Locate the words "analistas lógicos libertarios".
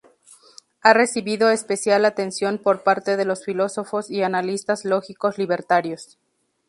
4.23-6.17